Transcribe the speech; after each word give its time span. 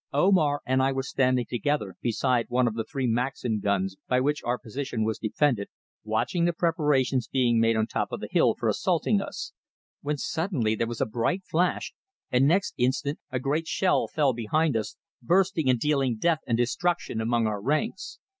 Omar 0.13 0.63
and 0.65 0.81
I 0.81 0.91
were 0.91 1.03
standing 1.03 1.45
together 1.45 1.93
beside 2.01 2.47
one 2.49 2.67
of 2.67 2.73
the 2.73 2.83
three 2.83 3.05
Maxim 3.05 3.59
guns 3.59 3.97
by 4.07 4.19
which 4.19 4.41
our 4.43 4.57
position 4.57 5.03
was 5.03 5.19
defended, 5.19 5.69
watching 6.03 6.45
the 6.45 6.53
preparations 6.53 7.27
being 7.27 7.59
made 7.59 7.75
on 7.75 7.83
the 7.83 7.93
top 7.93 8.11
of 8.11 8.19
the 8.19 8.27
hill 8.31 8.55
for 8.55 8.67
assaulting 8.67 9.21
us, 9.21 9.53
when 10.01 10.17
suddenly 10.17 10.73
there 10.73 10.87
was 10.87 11.01
a 11.01 11.05
bright 11.05 11.43
flash, 11.45 11.93
and 12.31 12.47
next 12.47 12.73
instant 12.79 13.19
a 13.29 13.37
great 13.37 13.67
shell 13.67 14.07
fell 14.07 14.33
behind 14.33 14.75
us, 14.75 14.97
bursting 15.21 15.69
and 15.69 15.79
dealing 15.79 16.17
death 16.17 16.39
and 16.47 16.57
destruction 16.57 17.21
among 17.21 17.45
our 17.45 17.61
ranks. 17.61 18.17